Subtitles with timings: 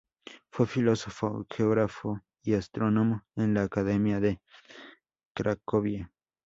[0.49, 4.41] Fue filósofo, geógrafo y astrónomo en la Academia de
[5.35, 6.11] Cracovia.